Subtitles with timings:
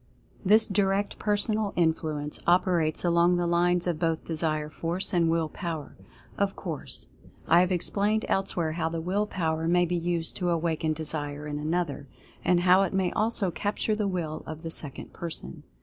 [0.43, 5.93] This Direct Personal Influence operates along the lines of both Desire Force and Will Power,
[6.39, 7.05] of course.
[7.47, 11.59] I have explained elsewhere how the Will Power may be used to awaken Desire in
[11.59, 12.07] another;
[12.43, 15.61] and how it may also capture the Will of the second person.